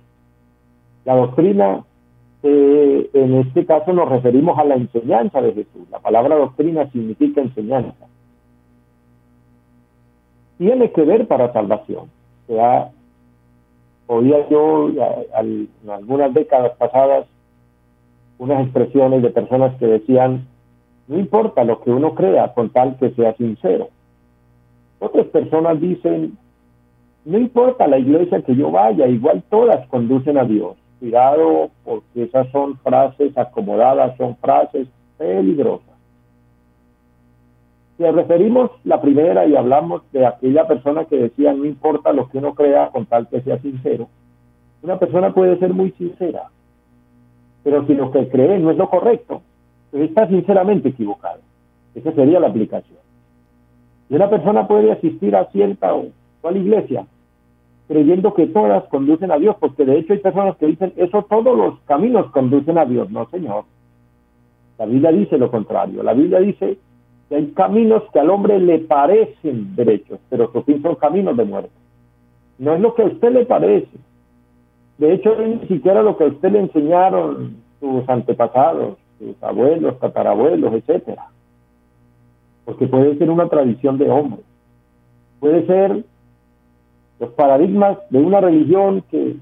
la 1.04 1.16
doctrina, 1.16 1.84
eh, 2.44 3.10
en 3.14 3.34
este 3.40 3.66
caso 3.66 3.92
nos 3.92 4.08
referimos 4.08 4.58
a 4.60 4.66
la 4.66 4.76
enseñanza 4.76 5.42
de 5.42 5.54
Jesús. 5.54 5.90
La 5.90 6.00
palabra 6.00 6.36
doctrina 6.36 6.90
significa 6.92 7.42
enseñanza. 7.42 8.06
Tiene 10.60 10.92
que 10.92 11.02
ver 11.02 11.28
para 11.28 11.52
salvación. 11.52 12.10
O 12.48 12.54
sea, 12.54 12.92
oía 14.12 14.50
yo 14.50 14.90
en 14.90 15.70
algunas 15.88 16.34
décadas 16.34 16.72
pasadas 16.78 17.28
unas 18.40 18.64
expresiones 18.64 19.22
de 19.22 19.30
personas 19.30 19.76
que 19.78 19.86
decían, 19.86 20.48
no 21.08 21.20
importa 21.20 21.64
lo 21.64 21.82
que 21.82 21.92
uno 21.92 22.16
crea 22.16 22.54
con 22.54 22.72
tal 22.72 22.98
que 22.98 23.12
sea 23.12 23.36
sincero. 23.36 23.90
Otras 24.98 25.28
personas 25.28 25.80
dicen, 25.80 26.38
no 27.24 27.38
importa 27.38 27.88
la 27.88 28.00
iglesia 28.00 28.42
que 28.42 28.56
yo 28.56 28.72
vaya, 28.72 29.08
igual 29.08 29.44
todas 29.50 29.88
conducen 29.90 30.38
a 30.40 30.44
Dios. 30.44 30.76
Cuidado, 31.00 31.70
porque 31.84 32.24
esas 32.24 32.50
son 32.52 32.78
frases 32.80 33.38
acomodadas, 33.38 34.18
son 34.18 34.36
frases 34.38 34.88
peligrosas. 35.18 35.89
Si 38.00 38.06
referimos 38.06 38.72
la 38.86 39.02
primera 39.02 39.46
y 39.46 39.58
hablamos 39.58 40.10
de 40.14 40.26
aquella 40.26 40.66
persona 40.66 41.04
que 41.04 41.18
decía 41.18 41.52
no 41.52 41.66
importa 41.66 42.14
lo 42.14 42.30
que 42.30 42.38
uno 42.38 42.56
crea 42.56 42.92
con 42.92 43.06
tal 43.06 43.28
que 43.28 43.42
sea 43.42 43.60
sincero, 43.60 44.08
una 44.82 44.98
persona 44.98 45.34
puede 45.34 45.60
ser 45.60 45.74
muy 45.74 45.92
sincera, 45.92 46.44
pero 47.62 47.86
si 47.86 47.94
lo 47.96 48.10
que 48.12 48.30
cree 48.30 48.58
no 48.58 48.72
es 48.72 48.78
lo 48.78 48.90
correcto, 48.90 49.42
pues 49.92 50.04
está 50.04 50.30
sinceramente 50.30 50.88
equivocado. 50.88 51.42
Esa 51.94 52.14
sería 52.14 52.40
la 52.40 52.48
aplicación. 52.48 53.00
Y 54.10 54.16
una 54.16 54.30
persona 54.30 54.66
puede 54.66 54.94
asistir 54.94 55.36
a 55.36 55.52
cierta 55.52 55.94
o 55.94 56.06
cual 56.40 56.56
iglesia 56.56 57.06
creyendo 57.90 58.34
que 58.34 58.48
todas 58.48 58.86
conducen 58.86 59.30
a 59.30 59.38
Dios, 59.38 59.58
porque 59.60 59.84
de 59.84 60.00
hecho 60.00 60.14
hay 60.14 60.20
personas 60.20 60.56
que 60.56 60.68
dicen, 60.68 60.94
eso 60.96 61.26
todos 61.30 61.58
los 61.58 61.78
caminos 61.82 62.32
conducen 62.32 62.78
a 62.78 62.86
Dios. 62.86 63.12
No, 63.12 63.28
Señor. 63.30 63.66
La 64.78 64.86
Biblia 64.86 65.12
dice 65.12 65.38
lo 65.38 65.52
contrario. 65.52 66.02
La 66.02 66.14
Biblia 66.14 66.40
dice 66.40 66.78
hay 67.36 67.52
caminos 67.52 68.04
que 68.12 68.20
al 68.20 68.30
hombre 68.30 68.60
le 68.60 68.80
parecen 68.80 69.76
derechos, 69.76 70.20
pero 70.30 70.52
su 70.52 70.64
fin 70.64 70.82
son 70.82 70.96
caminos 70.96 71.38
de 71.38 71.46
muerte. 71.46 71.72
No 72.58 72.74
es 72.74 72.82
lo 72.82 72.96
que 72.96 73.04
a 73.04 73.06
usted 73.06 73.32
le 73.32 73.46
parece. 73.46 73.98
De 74.98 75.14
hecho, 75.14 75.36
ni 75.36 75.66
siquiera 75.68 76.02
lo 76.02 76.18
que 76.18 76.26
a 76.26 76.28
usted 76.28 76.52
le 76.52 76.60
enseñaron 76.60 77.58
sus 77.80 78.08
antepasados, 78.10 78.98
sus 79.20 79.42
abuelos, 79.44 80.00
tatarabuelos, 80.00 80.74
etcétera. 80.74 81.28
Porque 82.66 82.88
puede 82.88 83.18
ser 83.18 83.30
una 83.30 83.48
tradición 83.48 83.98
de 83.98 84.10
hombre. 84.10 84.42
Puede 85.40 85.66
ser 85.68 86.04
los 87.20 87.30
paradigmas 87.32 87.98
de 88.10 88.20
una 88.20 88.42
religión 88.42 89.04
que 89.10 89.36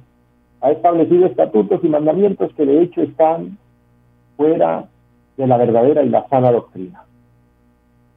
ha 0.62 0.72
establecido 0.72 1.26
estatutos 1.26 1.80
y 1.84 1.88
mandamientos 1.88 2.54
que 2.54 2.66
de 2.66 2.82
hecho 2.84 3.02
están 3.02 3.58
fuera 4.36 4.88
de 5.38 5.48
la 5.48 5.58
verdadera 5.58 6.04
y 6.04 6.10
la 6.10 6.28
sana 6.28 6.52
doctrina. 6.52 7.07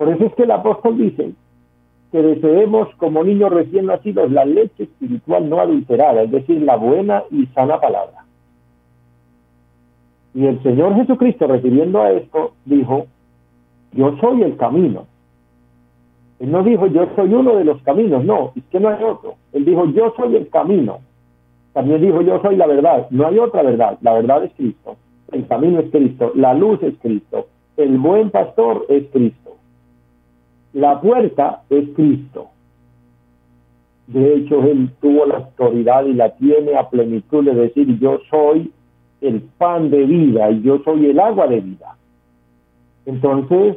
Por 0.01 0.09
eso 0.09 0.25
es 0.25 0.35
que 0.35 0.45
el 0.45 0.51
apóstol 0.51 0.97
dice 0.97 1.33
que 2.11 2.23
deseemos 2.23 2.89
como 2.97 3.23
niños 3.23 3.51
recién 3.51 3.85
nacidos 3.85 4.33
la 4.33 4.47
leche 4.47 4.85
espiritual 4.85 5.51
no 5.51 5.61
adulterada, 5.61 6.23
es 6.23 6.31
decir, 6.31 6.63
la 6.63 6.77
buena 6.77 7.23
y 7.31 7.45
sana 7.49 7.79
palabra. 7.79 8.25
Y 10.33 10.47
el 10.47 10.63
Señor 10.63 10.95
Jesucristo, 10.95 11.47
refiriendo 11.47 12.01
a 12.01 12.13
esto, 12.13 12.55
dijo, 12.65 13.09
yo 13.93 14.17
soy 14.23 14.43
el 14.43 14.57
camino, 14.57 15.05
él 16.39 16.51
no 16.51 16.63
dijo 16.63 16.87
yo 16.87 17.07
soy 17.15 17.35
uno 17.35 17.57
de 17.57 17.65
los 17.65 17.83
caminos, 17.83 18.25
no, 18.25 18.53
es 18.57 18.65
que 18.71 18.81
no 18.81 18.89
hay 18.89 19.05
otro. 19.05 19.35
Él 19.53 19.67
dijo 19.67 19.85
yo 19.91 20.15
soy 20.17 20.35
el 20.35 20.49
camino. 20.49 21.01
También 21.75 22.01
dijo 22.01 22.23
yo 22.23 22.41
soy 22.41 22.57
la 22.57 22.67
verdad. 22.67 23.07
No 23.11 23.27
hay 23.27 23.39
otra 23.39 23.63
verdad. 23.63 23.99
La 24.01 24.15
verdad 24.15 24.45
es 24.45 24.53
Cristo. 24.55 24.97
El 25.31 25.47
camino 25.47 25.81
es 25.81 25.91
Cristo. 25.91 26.33
La 26.35 26.55
luz 26.55 26.83
es 26.83 26.95
Cristo. 27.03 27.49
El 27.77 27.99
buen 27.99 28.31
pastor 28.31 28.87
es 28.89 29.05
Cristo. 29.13 29.50
La 30.73 31.01
puerta 31.01 31.63
es 31.69 31.89
Cristo. 31.97 32.49
De 34.07 34.35
hecho, 34.35 34.63
Él 34.65 34.91
tuvo 35.01 35.27
la 35.27 35.37
autoridad 35.37 36.05
y 36.05 36.15
la 36.15 36.31
tiene 36.37 36.77
a 36.77 36.89
plenitud 36.89 37.45
de 37.45 37.55
decir 37.55 37.99
yo 37.99 38.19
soy 38.29 38.73
el 39.21 39.41
pan 39.59 39.91
de 39.91 40.05
vida 40.05 40.51
y 40.51 40.63
yo 40.63 40.81
soy 40.85 41.07
el 41.07 41.21
agua 41.21 41.47
de 41.47 41.61
vida. 41.61 41.97
Entonces, 43.07 43.77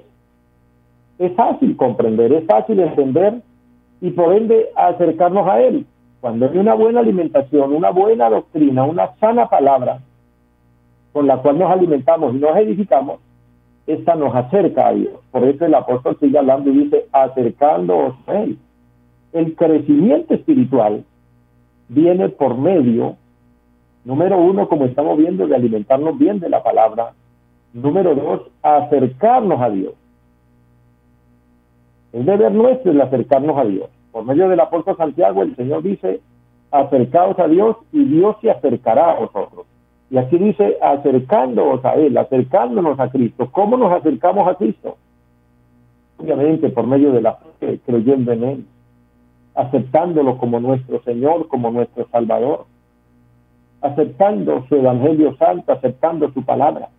es 1.19 1.33
fácil 1.33 1.75
comprender, 1.77 2.33
es 2.33 2.45
fácil 2.45 2.79
entender 2.79 3.41
y 4.01 4.12
por 4.12 4.33
ende 4.33 4.69
acercarnos 4.75 5.47
a 5.47 5.62
Él. 5.62 5.85
Cuando 6.21 6.50
hay 6.50 6.57
una 6.57 6.73
buena 6.73 7.01
alimentación, 7.01 7.73
una 7.73 7.89
buena 7.89 8.29
doctrina, 8.29 8.83
una 8.83 9.13
sana 9.15 9.50
palabra 9.50 10.00
con 11.12 11.27
la 11.27 11.38
cual 11.38 11.59
nos 11.59 11.71
alimentamos 11.71 12.33
y 12.33 12.39
nos 12.39 12.57
edificamos, 12.57 13.19
esta 13.87 14.15
nos 14.15 14.33
acerca 14.35 14.87
a 14.87 14.93
Dios. 14.93 15.13
Por 15.31 15.43
eso 15.43 15.65
el 15.65 15.75
apóstol 15.75 16.17
sigue 16.19 16.37
hablando 16.37 16.69
y 16.69 16.83
dice, 16.83 17.05
acercándoos 17.11 18.15
a 18.27 18.41
Él. 18.41 18.57
El 19.33 19.55
crecimiento 19.55 20.33
espiritual 20.33 21.03
viene 21.89 22.29
por 22.29 22.57
medio, 22.57 23.17
número 24.05 24.37
uno, 24.37 24.69
como 24.69 24.85
estamos 24.85 25.17
viendo, 25.17 25.47
de 25.47 25.55
alimentarnos 25.55 26.17
bien 26.17 26.39
de 26.39 26.49
la 26.49 26.63
palabra. 26.63 27.13
Número 27.73 28.15
dos, 28.15 28.41
acercarnos 28.61 29.59
a 29.59 29.69
Dios. 29.69 29.93
El 32.13 32.25
deber 32.25 32.51
nuestro 32.51 32.91
es 32.91 33.01
acercarnos 33.01 33.57
a 33.57 33.65
Dios. 33.65 33.89
Por 34.11 34.23
medio 34.23 34.47
del 34.47 34.59
apóstol 34.59 34.95
Santiago, 34.95 35.41
el 35.41 35.55
Señor 35.55 35.81
dice, 35.81 36.21
acercaos 36.69 37.37
a 37.39 37.47
Dios 37.47 37.77
y 37.91 38.03
Dios 38.05 38.35
se 38.41 38.51
acercará 38.51 39.11
a 39.11 39.19
vosotros. 39.19 39.65
Y 40.13 40.17
aquí 40.20 40.38
dice, 40.38 40.77
acercándonos 40.79 41.84
a 41.84 41.96
Él, 41.96 42.15
acercándonos 42.15 43.00
a 43.00 43.10
Cristo. 43.10 43.50
¿Cómo 43.51 43.77
nos 43.77 43.91
acercamos 43.91 44.48
a 44.48 44.53
Cristo? 44.53 44.96
Obviamente 46.20 46.70
por 46.70 46.86
medio 46.86 47.12
de 47.12 47.22
la 47.24 47.39
fe, 47.60 47.79
creyendo 47.84 48.32
en 48.32 48.43
Él, 48.43 48.65
aceptándolo 49.55 50.38
como 50.38 50.60
nuestro 50.60 51.01
Señor, 51.01 51.48
como 51.48 51.72
nuestro 51.72 52.08
Salvador, 52.12 52.67
aceptando 53.82 54.63
su 54.70 54.75
Evangelio 54.75 55.36
Santo, 55.38 55.72
aceptando 55.72 56.32
su 56.32 56.46
palabra, 56.46 56.89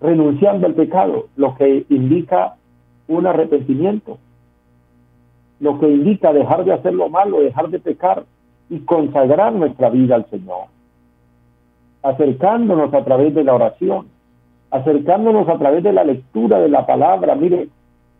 renunciando 0.00 0.66
al 0.66 0.74
pecado, 0.74 1.28
lo 1.36 1.54
que 1.54 1.86
indica 1.90 2.56
un 3.06 3.24
arrepentimiento, 3.28 4.18
lo 5.60 5.78
que 5.78 5.90
indica 5.90 6.32
dejar 6.32 6.64
de 6.64 6.72
hacer 6.72 6.92
lo 6.92 7.08
malo, 7.08 7.38
dejar 7.38 7.68
de 7.68 7.78
pecar 7.78 8.24
y 8.68 8.80
consagrar 8.80 9.52
nuestra 9.52 9.90
vida 9.90 10.16
al 10.16 10.28
Señor, 10.28 10.74
acercándonos 12.04 12.92
a 12.92 13.02
través 13.02 13.34
de 13.34 13.42
la 13.42 13.54
oración, 13.54 14.06
acercándonos 14.70 15.48
a 15.48 15.58
través 15.58 15.82
de 15.82 15.92
la 15.92 16.04
lectura 16.04 16.60
de 16.60 16.68
la 16.68 16.86
palabra. 16.86 17.34
Mire, 17.34 17.68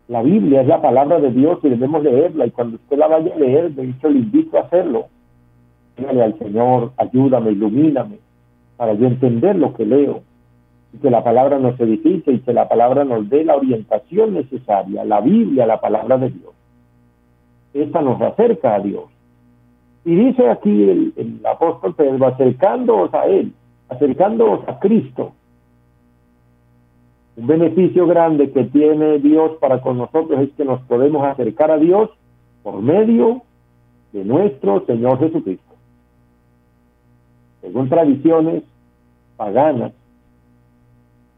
la 0.07 0.23
Biblia 0.23 0.61
es 0.61 0.67
la 0.67 0.81
palabra 0.81 1.19
de 1.19 1.31
Dios 1.31 1.59
y 1.63 1.69
debemos 1.69 2.03
leerla 2.03 2.47
y 2.47 2.51
cuando 2.51 2.75
usted 2.77 2.97
la 2.97 3.07
vaya 3.07 3.33
a 3.33 3.39
leer, 3.39 3.71
de 3.71 3.89
hecho 3.89 4.09
le 4.09 4.19
invito 4.19 4.57
a 4.57 4.61
hacerlo. 4.61 5.05
Dígale 5.97 6.23
al 6.23 6.37
Señor, 6.39 6.91
ayúdame, 6.97 7.51
ilumíname, 7.51 8.17
para 8.75 8.93
yo 8.93 9.05
entender 9.05 9.55
lo 9.55 9.73
que 9.75 9.85
leo, 9.85 10.23
que 11.01 11.11
la 11.11 11.23
palabra 11.23 11.59
nos 11.59 11.79
edifique 11.79 12.31
y 12.31 12.39
que 12.39 12.53
la 12.53 12.67
palabra 12.67 13.05
nos 13.05 13.29
dé 13.29 13.45
la 13.45 13.55
orientación 13.55 14.33
necesaria, 14.33 15.05
la 15.05 15.21
Biblia, 15.21 15.67
la 15.67 15.79
palabra 15.79 16.17
de 16.17 16.31
Dios. 16.31 16.53
Esta 17.73 18.01
nos 18.01 18.19
acerca 18.19 18.75
a 18.75 18.79
Dios. 18.79 19.03
Y 20.05 20.15
dice 20.15 20.49
aquí 20.49 21.13
el, 21.17 21.41
apóstol 21.45 21.93
Pedro, 21.93 22.27
acercándoos 22.27 23.13
a 23.13 23.25
Él, 23.27 23.53
acercándoos 23.89 24.67
a 24.67 24.79
Cristo. 24.79 25.33
Un 27.37 27.47
beneficio 27.47 28.07
grande 28.07 28.51
que 28.51 28.63
tiene 28.65 29.19
Dios 29.19 29.57
para 29.59 29.81
con 29.81 29.97
nosotros 29.97 30.39
es 30.41 30.51
que 30.53 30.63
nos 30.63 30.81
podemos 30.83 31.25
acercar 31.25 31.69
a 31.69 31.77
Dios 31.77 32.09
por 32.63 32.81
medio 32.81 33.41
de 34.13 34.23
nuestro 34.23 34.85
Señor 34.85 35.19
Jesucristo. 35.19 35.75
Según 37.61 37.89
tradiciones 37.89 38.63
paganas, 39.35 39.91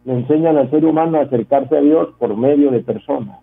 le 0.06 0.14
enseñan 0.14 0.58
al 0.58 0.70
ser 0.70 0.86
humano 0.86 1.18
a 1.18 1.24
acercarse 1.24 1.78
a 1.78 1.82
Dios 1.82 2.10
por 2.20 2.38
medio 2.38 2.72
de 2.72 2.82
personas. 2.82 3.40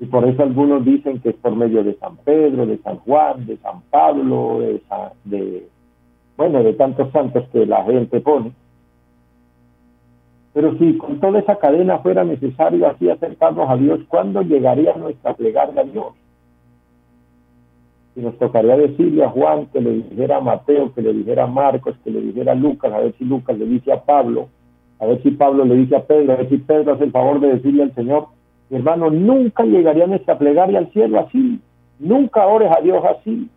Y 0.00 0.06
por 0.06 0.28
eso 0.28 0.42
algunos 0.42 0.84
dicen 0.84 1.20
que 1.20 1.30
es 1.30 1.36
por 1.36 1.56
medio 1.56 1.82
de 1.82 1.94
San 1.94 2.16
Pedro, 2.18 2.66
de 2.66 2.78
San 2.78 2.98
Juan, 2.98 3.46
de 3.46 3.56
San 3.58 3.80
Pablo, 3.90 4.58
de, 4.60 4.82
de 5.24 5.68
bueno, 6.36 6.62
de 6.62 6.72
tantos 6.74 7.10
santos 7.12 7.48
que 7.52 7.66
la 7.66 7.84
gente 7.84 8.20
pone. 8.20 8.52
Pero 10.52 10.78
si 10.78 10.96
con 10.98 11.18
toda 11.18 11.40
esa 11.40 11.56
cadena 11.56 11.98
fuera 11.98 12.24
necesario 12.24 12.86
así 12.86 13.10
acercarnos 13.10 13.68
a 13.68 13.76
Dios, 13.76 14.00
¿cuándo 14.08 14.42
llegaría 14.42 14.94
nuestra 14.94 15.34
plegaria 15.34 15.80
a 15.80 15.84
Dios? 15.84 16.06
Si 18.14 18.20
nos 18.20 18.38
tocaría 18.38 18.76
decirle 18.76 19.24
a 19.24 19.30
Juan 19.30 19.66
que 19.66 19.80
le 19.80 19.90
dijera 19.94 20.36
a 20.36 20.40
Mateo, 20.40 20.94
que 20.94 21.02
le 21.02 21.12
dijera 21.12 21.44
a 21.44 21.48
Marcos, 21.48 21.96
que 22.04 22.10
le 22.12 22.20
dijera 22.20 22.52
a 22.52 22.54
Lucas, 22.54 22.92
a 22.92 23.00
ver 23.00 23.14
si 23.18 23.24
Lucas 23.24 23.58
le 23.58 23.66
dice 23.66 23.92
a 23.92 24.04
Pablo, 24.04 24.48
a 25.00 25.06
ver 25.06 25.20
si 25.22 25.32
Pablo 25.32 25.64
le 25.64 25.74
dice 25.74 25.96
a 25.96 26.04
Pedro, 26.04 26.32
a 26.32 26.36
ver 26.36 26.48
si 26.48 26.58
Pedro 26.58 26.92
hace 26.92 27.04
el 27.04 27.10
favor 27.10 27.40
de 27.40 27.54
decirle 27.54 27.82
al 27.82 27.94
Señor, 27.96 28.28
mi 28.70 28.76
hermano, 28.76 29.10
nunca 29.10 29.64
llegaría 29.64 30.06
nuestra 30.06 30.38
plegaria 30.38 30.78
al 30.78 30.92
cielo 30.92 31.18
así, 31.18 31.60
nunca 31.98 32.46
ores 32.46 32.70
a 32.70 32.80
Dios 32.80 33.04
así. 33.04 33.48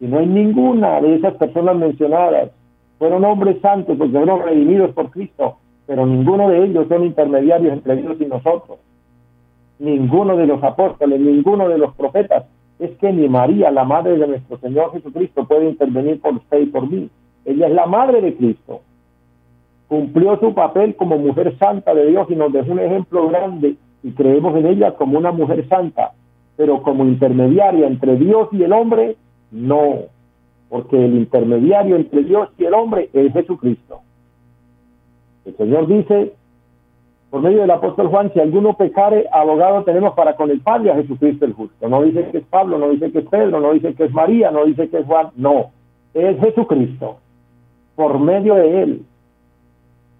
Y 0.00 0.06
no 0.06 0.18
hay 0.18 0.26
ninguna 0.26 1.00
de 1.00 1.16
esas 1.16 1.34
personas 1.34 1.76
mencionadas 1.76 2.50
fueron 2.98 3.24
hombres 3.24 3.60
santos 3.60 3.96
porque 3.96 4.12
fueron 4.12 4.42
redimidos 4.42 4.90
por 4.92 5.10
Cristo, 5.10 5.56
pero 5.86 6.04
ninguno 6.04 6.48
de 6.48 6.64
ellos 6.64 6.86
son 6.88 7.04
intermediarios 7.04 7.72
entre 7.72 7.96
Dios 7.96 8.16
y 8.20 8.26
nosotros. 8.26 8.78
Ninguno 9.78 10.36
de 10.36 10.46
los 10.46 10.62
apóstoles, 10.62 11.20
ninguno 11.20 11.68
de 11.68 11.78
los 11.78 11.94
profetas. 11.94 12.46
Es 12.80 12.90
que 12.98 13.12
ni 13.12 13.28
María, 13.28 13.70
la 13.70 13.84
madre 13.84 14.16
de 14.18 14.26
nuestro 14.26 14.58
Señor 14.58 14.92
Jesucristo, 14.92 15.46
puede 15.46 15.68
intervenir 15.68 16.20
por 16.20 16.34
usted 16.34 16.60
y 16.60 16.66
por 16.66 16.88
mí. 16.88 17.08
Ella 17.44 17.68
es 17.68 17.72
la 17.72 17.86
madre 17.86 18.20
de 18.20 18.34
Cristo. 18.34 18.80
Cumplió 19.88 20.38
su 20.38 20.52
papel 20.54 20.94
como 20.96 21.16
mujer 21.16 21.56
santa 21.58 21.94
de 21.94 22.06
Dios 22.06 22.26
y 22.30 22.36
nos 22.36 22.52
dejó 22.52 22.72
un 22.72 22.80
ejemplo 22.80 23.28
grande 23.28 23.76
y 24.02 24.10
creemos 24.12 24.56
en 24.56 24.66
ella 24.66 24.94
como 24.94 25.18
una 25.18 25.32
mujer 25.32 25.66
santa, 25.68 26.12
pero 26.56 26.82
como 26.82 27.04
intermediaria 27.04 27.86
entre 27.86 28.16
Dios 28.16 28.48
y 28.52 28.62
el 28.62 28.72
hombre, 28.72 29.16
no 29.50 30.08
porque 30.68 31.02
el 31.02 31.14
intermediario 31.14 31.96
entre 31.96 32.24
Dios 32.24 32.48
y 32.58 32.64
el 32.64 32.74
hombre 32.74 33.08
es 33.12 33.32
Jesucristo. 33.32 34.00
El 35.44 35.56
Señor 35.56 35.86
dice, 35.86 36.34
por 37.30 37.40
medio 37.40 37.62
del 37.62 37.70
apóstol 37.70 38.08
Juan, 38.08 38.30
si 38.32 38.40
alguno 38.40 38.76
pecare, 38.76 39.26
abogado 39.32 39.82
tenemos 39.84 40.14
para 40.14 40.36
con 40.36 40.50
el 40.50 40.60
Padre 40.60 40.90
a 40.90 40.96
Jesucristo 40.96 41.46
el 41.46 41.54
justo. 41.54 41.88
No 41.88 42.02
dice 42.02 42.28
que 42.30 42.38
es 42.38 42.44
Pablo, 42.44 42.78
no 42.78 42.90
dice 42.90 43.10
que 43.10 43.20
es 43.20 43.28
Pedro, 43.28 43.60
no 43.60 43.72
dice 43.72 43.94
que 43.94 44.04
es 44.04 44.12
María, 44.12 44.50
no 44.50 44.66
dice 44.66 44.88
que 44.88 44.98
es 44.98 45.06
Juan, 45.06 45.28
no, 45.36 45.70
es 46.12 46.38
Jesucristo, 46.40 47.18
por 47.96 48.18
medio 48.18 48.54
de 48.54 48.82
él. 48.82 49.02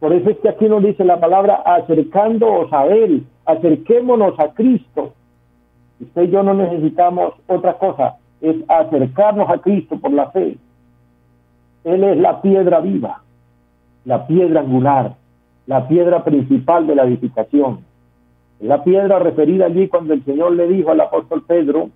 Por 0.00 0.12
eso 0.12 0.30
es 0.30 0.38
que 0.38 0.48
aquí 0.48 0.66
nos 0.66 0.82
dice 0.82 1.04
la 1.04 1.20
palabra 1.20 1.56
acercándoos 1.56 2.72
a 2.72 2.86
él, 2.86 3.26
acerquémonos 3.44 4.38
a 4.38 4.54
Cristo. 4.54 5.12
Usted 6.00 6.22
y 6.22 6.30
yo 6.30 6.42
no 6.42 6.54
necesitamos 6.54 7.34
otra 7.48 7.74
cosa, 7.74 8.16
es 8.40 8.56
acercarnos 8.68 9.48
a 9.50 9.58
Cristo 9.58 9.98
por 9.98 10.12
la 10.12 10.30
fe. 10.30 10.56
Él 11.84 12.04
es 12.04 12.16
la 12.18 12.40
piedra 12.42 12.80
viva, 12.80 13.22
la 14.04 14.26
piedra 14.26 14.60
angular, 14.60 15.14
la 15.66 15.86
piedra 15.88 16.24
principal 16.24 16.86
de 16.86 16.94
la 16.94 17.04
edificación. 17.04 17.80
La 18.60 18.82
piedra 18.82 19.18
referida 19.18 19.66
allí 19.66 19.88
cuando 19.88 20.14
el 20.14 20.24
Señor 20.24 20.52
le 20.52 20.66
dijo 20.66 20.90
al 20.90 21.00
apóstol 21.00 21.44
Pedro, 21.46 21.90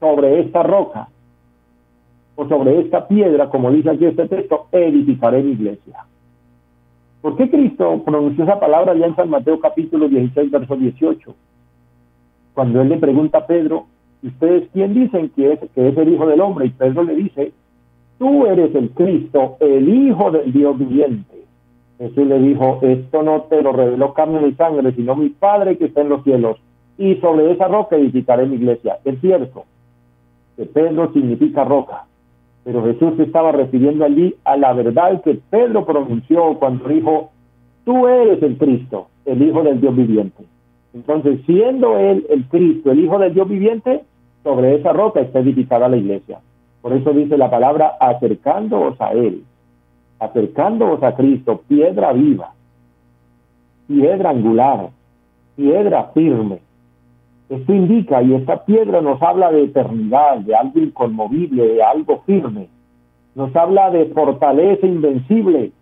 sobre 0.00 0.40
esta 0.40 0.62
roca 0.62 1.08
o 2.36 2.46
sobre 2.48 2.80
esta 2.80 3.08
piedra, 3.08 3.48
como 3.48 3.70
dice 3.70 3.90
aquí 3.90 4.04
este 4.04 4.28
texto, 4.28 4.66
edificaré 4.72 5.42
mi 5.42 5.52
iglesia. 5.52 6.04
¿Por 7.22 7.36
qué 7.36 7.48
Cristo 7.48 8.02
pronunció 8.04 8.44
esa 8.44 8.60
palabra 8.60 8.94
ya 8.94 9.06
en 9.06 9.16
San 9.16 9.30
Mateo 9.30 9.58
capítulo 9.58 10.08
16, 10.08 10.50
verso 10.50 10.76
18? 10.76 11.34
Cuando 12.52 12.82
él 12.82 12.90
le 12.90 12.98
pregunta 12.98 13.38
a 13.38 13.46
Pedro, 13.46 13.86
¿ustedes 14.24 14.68
quién 14.72 14.94
dicen 14.94 15.30
que 15.30 15.52
es, 15.52 15.58
que 15.74 15.88
es 15.88 15.96
el 15.96 16.12
Hijo 16.12 16.26
del 16.26 16.40
Hombre? 16.40 16.66
Y 16.66 16.70
Pedro 16.70 17.04
le 17.04 17.14
dice, 17.14 17.52
tú 18.18 18.46
eres 18.46 18.74
el 18.74 18.90
Cristo, 18.90 19.56
el 19.60 19.88
Hijo 19.88 20.30
del 20.30 20.52
Dios 20.52 20.78
viviente. 20.78 21.44
Jesús 21.98 22.26
le 22.26 22.38
dijo, 22.40 22.80
esto 22.82 23.22
no 23.22 23.42
te 23.42 23.62
lo 23.62 23.72
reveló 23.72 24.14
carne 24.14 24.40
ni 24.40 24.52
sangre, 24.54 24.92
sino 24.92 25.14
mi 25.14 25.28
Padre 25.28 25.78
que 25.78 25.86
está 25.86 26.00
en 26.00 26.08
los 26.08 26.24
cielos. 26.24 26.58
Y 26.98 27.16
sobre 27.16 27.52
esa 27.52 27.68
roca 27.68 27.96
edificaré 27.96 28.46
mi 28.46 28.56
iglesia. 28.56 28.98
Es 29.04 29.20
cierto 29.20 29.64
que 30.56 30.66
Pedro 30.66 31.12
significa 31.12 31.64
roca, 31.64 32.06
pero 32.64 32.84
Jesús 32.84 33.14
se 33.16 33.24
estaba 33.24 33.52
refiriendo 33.52 34.04
allí 34.04 34.34
a 34.44 34.56
la 34.56 34.72
verdad 34.72 35.22
que 35.22 35.38
Pedro 35.50 35.84
pronunció 35.84 36.58
cuando 36.58 36.88
dijo, 36.88 37.30
tú 37.84 38.06
eres 38.08 38.42
el 38.42 38.56
Cristo, 38.56 39.08
el 39.24 39.42
Hijo 39.42 39.62
del 39.62 39.80
Dios 39.80 39.94
viviente. 39.94 40.44
Entonces, 40.94 41.40
siendo 41.46 41.98
él 41.98 42.24
el 42.30 42.44
Cristo, 42.44 42.92
el 42.92 43.00
Hijo 43.00 43.18
del 43.18 43.34
Dios 43.34 43.48
viviente, 43.48 44.04
sobre 44.44 44.76
esa 44.76 44.92
roca 44.92 45.20
está 45.20 45.40
edificada 45.40 45.88
la 45.88 45.96
iglesia. 45.96 46.38
Por 46.82 46.92
eso 46.92 47.12
dice 47.12 47.38
la 47.38 47.50
palabra 47.50 47.96
acercándoos 47.98 49.00
a 49.00 49.12
Él, 49.12 49.42
acercándoos 50.20 51.02
a 51.02 51.16
Cristo, 51.16 51.62
piedra 51.66 52.12
viva, 52.12 52.52
piedra 53.88 54.30
angular, 54.30 54.90
piedra 55.56 56.10
firme. 56.12 56.58
Esto 57.48 57.72
indica, 57.74 58.22
y 58.22 58.34
esta 58.34 58.64
piedra 58.64 59.00
nos 59.00 59.20
habla 59.22 59.50
de 59.50 59.64
eternidad, 59.64 60.38
de 60.38 60.54
algo 60.54 60.78
inconmovible, 60.78 61.66
de 61.66 61.82
algo 61.82 62.22
firme. 62.26 62.68
Nos 63.34 63.54
habla 63.56 63.90
de 63.90 64.06
fortaleza 64.06 64.86
invencible, 64.86 65.72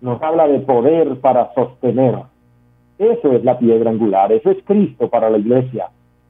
nos 0.00 0.20
habla 0.22 0.48
de 0.48 0.60
poder 0.60 1.20
para 1.20 1.52
sostener. 1.54 2.16
Eso 2.98 3.32
es 3.32 3.44
la 3.44 3.58
piedra 3.58 3.90
angular, 3.90 4.32
eso 4.32 4.50
es 4.50 4.58
Cristo 4.64 5.08
para 5.08 5.30
la 5.30 5.38
iglesia. 5.38 5.88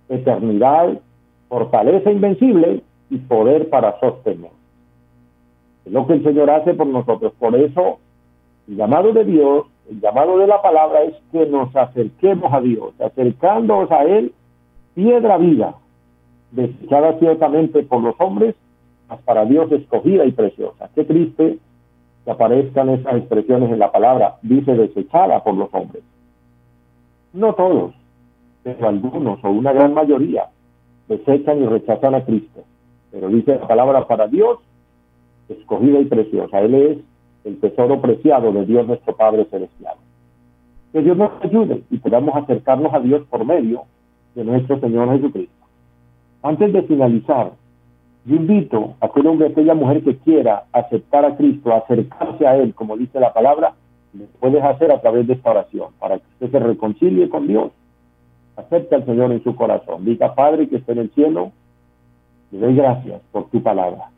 Eternidad, 0.08 0.98
fortaleza 1.48 2.10
invencible 2.10 2.82
y 3.10 3.16
poder 3.18 3.68
para 3.70 3.98
sostener. 4.00 4.50
Es 5.84 5.92
lo 5.92 6.06
que 6.06 6.14
el 6.14 6.22
Señor 6.22 6.50
hace 6.50 6.74
por 6.74 6.86
nosotros. 6.86 7.32
Por 7.38 7.56
eso, 7.56 7.98
el 8.68 8.76
llamado 8.76 9.12
de 9.12 9.24
Dios, 9.24 9.66
el 9.90 10.00
llamado 10.00 10.38
de 10.38 10.46
la 10.46 10.60
palabra 10.60 11.02
es 11.02 11.14
que 11.32 11.46
nos 11.46 11.74
acerquemos 11.74 12.52
a 12.52 12.60
Dios, 12.60 12.92
acercándonos 13.00 13.90
a 13.90 14.04
Él, 14.04 14.32
piedra 14.94 15.38
viva, 15.38 15.76
desechada 16.50 17.18
ciertamente 17.18 17.82
por 17.82 18.02
los 18.02 18.14
hombres, 18.18 18.54
mas 19.08 19.20
para 19.22 19.46
Dios 19.46 19.72
escogida 19.72 20.26
y 20.26 20.32
preciosa. 20.32 20.90
Qué 20.94 21.04
triste 21.04 21.58
que 22.24 22.30
aparezcan 22.30 22.90
esas 22.90 23.16
expresiones 23.16 23.70
en 23.70 23.78
la 23.78 23.90
palabra, 23.90 24.36
dice 24.42 24.74
desechada 24.74 25.42
por 25.42 25.54
los 25.54 25.72
hombres. 25.72 26.02
No 27.32 27.54
todos, 27.54 27.94
pero 28.62 28.88
algunos 28.88 29.42
o 29.42 29.50
una 29.50 29.72
gran 29.72 29.94
mayoría 29.94 30.48
desechan 31.08 31.62
y 31.62 31.66
rechazan 31.66 32.14
a 32.14 32.24
Cristo. 32.24 32.64
Pero 33.10 33.28
dice 33.28 33.56
la 33.56 33.66
palabra 33.66 34.06
para 34.06 34.28
Dios, 34.28 34.58
escogida 35.48 35.98
y 35.98 36.04
preciosa. 36.04 36.60
Él 36.60 36.74
es 36.74 36.98
el 37.44 37.58
tesoro 37.60 38.00
preciado 38.00 38.52
de 38.52 38.66
Dios 38.66 38.86
nuestro 38.86 39.16
Padre 39.16 39.46
Celestial. 39.46 39.96
Que 40.92 41.02
Dios 41.02 41.16
nos 41.16 41.30
ayude 41.42 41.82
y 41.90 41.98
podamos 41.98 42.34
acercarnos 42.36 42.92
a 42.92 43.00
Dios 43.00 43.26
por 43.28 43.44
medio 43.44 43.82
de 44.34 44.44
nuestro 44.44 44.78
Señor 44.80 45.10
Jesucristo. 45.12 45.54
Antes 46.42 46.72
de 46.72 46.82
finalizar, 46.82 47.52
yo 48.24 48.36
invito 48.36 48.94
a 49.00 49.06
aquel 49.06 49.26
hombre, 49.26 49.48
a 49.48 49.50
aquella 49.50 49.74
mujer 49.74 50.02
que 50.02 50.16
quiera 50.18 50.64
aceptar 50.72 51.24
a 51.24 51.36
Cristo, 51.36 51.74
acercarse 51.74 52.46
a 52.46 52.56
Él, 52.56 52.74
como 52.74 52.96
dice 52.96 53.18
la 53.18 53.32
palabra, 53.32 53.74
lo 54.12 54.26
puedes 54.38 54.62
hacer 54.62 54.92
a 54.92 55.00
través 55.00 55.26
de 55.26 55.34
esta 55.34 55.50
oración, 55.50 55.88
para 55.98 56.18
que 56.18 56.24
usted 56.34 56.50
se 56.50 56.58
reconcilie 56.58 57.28
con 57.28 57.46
Dios 57.46 57.72
acepte 58.58 58.96
al 58.96 59.06
Señor 59.06 59.32
en 59.32 59.42
su 59.42 59.54
corazón. 59.54 60.04
Diga, 60.04 60.34
Padre 60.34 60.68
que 60.68 60.76
esté 60.76 60.92
en 60.92 60.98
el 60.98 61.10
cielo, 61.10 61.52
le 62.50 62.58
doy 62.58 62.74
gracias 62.74 63.22
por 63.30 63.48
tu 63.50 63.62
palabra. 63.62 64.10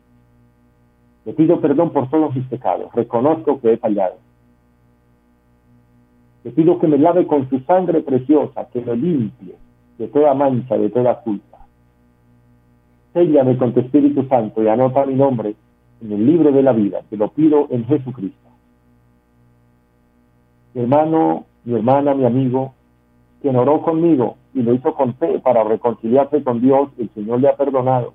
Le 1.25 1.33
pido 1.33 1.61
perdón 1.61 1.91
por 1.91 2.09
todos 2.09 2.35
mis 2.35 2.47
pecados. 2.47 2.91
Reconozco 2.93 3.61
que 3.61 3.73
he 3.73 3.77
fallado. 3.77 4.15
Le 6.43 6.51
pido 6.51 6.79
que 6.79 6.87
me 6.87 6.97
lave 6.97 7.27
con 7.27 7.47
su 7.49 7.59
sangre 7.59 8.01
preciosa, 8.01 8.67
que 8.73 8.81
me 8.81 8.95
limpie 8.95 9.55
de 9.99 10.07
toda 10.07 10.33
mancha, 10.33 10.75
de 10.75 10.89
toda 10.89 11.21
culpa. 11.21 11.59
Séllame 13.13 13.57
con 13.57 13.73
tu 13.73 13.81
Espíritu 13.81 14.23
Santo 14.27 14.63
y 14.63 14.67
anota 14.67 15.05
mi 15.05 15.13
nombre 15.13 15.53
en 16.01 16.11
el 16.11 16.25
libro 16.25 16.51
de 16.51 16.63
la 16.63 16.71
vida. 16.71 17.01
Te 17.09 17.17
lo 17.17 17.29
pido 17.29 17.67
en 17.69 17.85
Jesucristo. 17.85 18.49
Mi 20.73 20.81
hermano, 20.81 21.45
mi 21.65 21.75
hermana, 21.75 22.15
mi 22.15 22.25
amigo, 22.25 22.73
quien 23.41 23.55
oró 23.55 23.81
conmigo 23.81 24.37
y 24.53 24.61
lo 24.61 24.73
hizo 24.73 24.93
con 24.93 25.15
fe 25.15 25.39
para 25.39 25.63
reconciliarse 25.63 26.43
con 26.43 26.61
Dios, 26.61 26.89
el 26.97 27.09
Señor 27.09 27.41
le 27.41 27.49
ha 27.49 27.55
perdonado. 27.55 28.13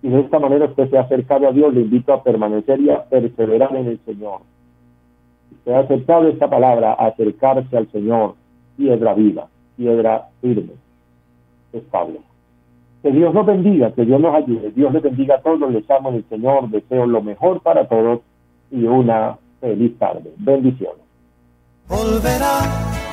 y 0.00 0.08
de 0.08 0.20
esta 0.20 0.38
manera 0.38 0.66
usted 0.66 0.88
se 0.90 0.96
ha 0.96 1.02
acercado 1.02 1.48
a 1.48 1.52
Dios, 1.52 1.74
le 1.74 1.80
invito 1.80 2.12
a 2.12 2.22
permanecer 2.22 2.80
y 2.80 2.90
a 2.90 3.02
perseverar 3.04 3.74
en 3.74 3.88
el 3.88 3.98
Señor. 4.04 4.42
Usted 5.50 5.72
ha 5.72 5.80
aceptado 5.80 6.28
esta 6.28 6.48
palabra, 6.48 6.92
acercarse 6.92 7.76
al 7.76 7.90
Señor, 7.90 8.34
piedra 8.76 9.14
viva, 9.14 9.48
piedra 9.76 10.28
firme, 10.40 10.74
estable. 11.72 12.20
Que 13.02 13.10
Dios 13.10 13.34
nos 13.34 13.46
bendiga, 13.46 13.92
que 13.92 14.04
Dios 14.04 14.20
nos 14.20 14.34
ayude, 14.34 14.70
Dios 14.70 14.92
les 14.92 15.02
bendiga 15.02 15.36
a 15.36 15.40
todos, 15.40 15.70
les 15.72 15.90
amo 15.90 16.10
en 16.10 16.16
el 16.16 16.24
Señor, 16.28 16.68
deseo 16.68 17.06
lo 17.06 17.22
mejor 17.22 17.60
para 17.60 17.88
todos 17.88 18.20
y 18.70 18.84
una 18.84 19.36
feliz 19.60 19.98
tarde. 19.98 20.32
Bendiciones. 20.36 21.02
Volverá, 21.88 22.60